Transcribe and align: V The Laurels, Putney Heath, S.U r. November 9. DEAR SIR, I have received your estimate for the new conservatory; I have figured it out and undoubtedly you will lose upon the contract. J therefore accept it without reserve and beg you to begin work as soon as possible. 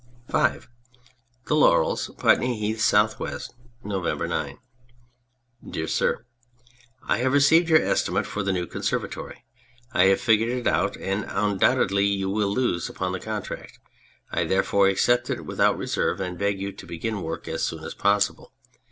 V 0.29 0.59
The 1.45 1.55
Laurels, 1.55 2.09
Putney 2.17 2.57
Heath, 2.57 2.79
S.U 2.91 3.23
r. 3.23 3.39
November 3.83 4.27
9. 4.27 4.57
DEAR 5.69 5.87
SIR, 5.87 6.25
I 7.07 7.19
have 7.19 7.33
received 7.33 7.69
your 7.69 7.83
estimate 7.83 8.25
for 8.25 8.41
the 8.41 8.51
new 8.51 8.65
conservatory; 8.65 9.45
I 9.93 10.05
have 10.05 10.19
figured 10.19 10.49
it 10.49 10.65
out 10.65 10.97
and 10.97 11.27
undoubtedly 11.29 12.05
you 12.07 12.31
will 12.31 12.51
lose 12.51 12.89
upon 12.89 13.11
the 13.11 13.19
contract. 13.19 13.77
J 14.33 14.47
therefore 14.47 14.87
accept 14.87 15.29
it 15.29 15.45
without 15.45 15.77
reserve 15.77 16.19
and 16.19 16.35
beg 16.35 16.59
you 16.59 16.71
to 16.71 16.87
begin 16.87 17.21
work 17.21 17.47
as 17.47 17.61
soon 17.61 17.83
as 17.83 17.93
possible. 17.93 18.53